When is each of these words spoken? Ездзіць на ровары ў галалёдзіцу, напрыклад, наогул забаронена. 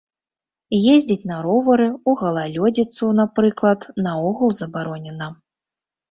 Ездзіць 0.93 1.27
на 1.31 1.35
ровары 1.47 1.83
ў 1.89 2.11
галалёдзіцу, 2.21 3.09
напрыклад, 3.19 3.85
наогул 4.07 4.49
забаронена. 4.61 5.29